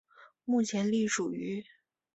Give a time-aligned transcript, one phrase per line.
[0.45, 1.63] 目前隶属于。